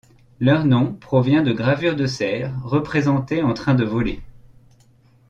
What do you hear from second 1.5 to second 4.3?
gravures de cerfs représentés en train de voler.